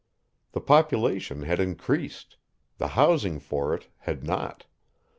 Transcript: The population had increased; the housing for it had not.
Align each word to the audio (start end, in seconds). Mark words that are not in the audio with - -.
The 0.53 0.61
population 0.61 1.43
had 1.43 1.59
increased; 1.59 2.37
the 2.79 2.87
housing 2.97 3.39
for 3.39 3.75
it 3.75 3.87
had 3.99 4.23
not. 4.23 4.65